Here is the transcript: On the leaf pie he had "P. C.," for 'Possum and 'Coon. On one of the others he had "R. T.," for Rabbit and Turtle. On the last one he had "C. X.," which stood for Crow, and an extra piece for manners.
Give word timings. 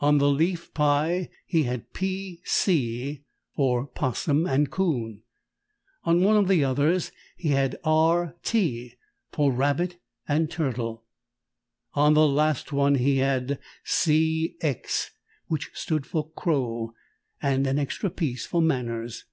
On 0.00 0.18
the 0.18 0.28
leaf 0.28 0.74
pie 0.74 1.30
he 1.46 1.62
had 1.62 1.94
"P. 1.94 2.42
C.," 2.44 3.24
for 3.56 3.86
'Possum 3.86 4.44
and 4.46 4.70
'Coon. 4.70 5.22
On 6.04 6.20
one 6.22 6.36
of 6.36 6.46
the 6.46 6.62
others 6.62 7.10
he 7.38 7.48
had 7.52 7.78
"R. 7.82 8.36
T.," 8.42 8.96
for 9.30 9.50
Rabbit 9.50 9.98
and 10.28 10.50
Turtle. 10.50 11.06
On 11.94 12.12
the 12.12 12.28
last 12.28 12.70
one 12.70 12.96
he 12.96 13.16
had 13.16 13.58
"C. 13.82 14.56
X.," 14.60 15.12
which 15.46 15.70
stood 15.72 16.04
for 16.04 16.30
Crow, 16.32 16.92
and 17.40 17.66
an 17.66 17.78
extra 17.78 18.10
piece 18.10 18.44
for 18.44 18.60
manners. 18.60 19.24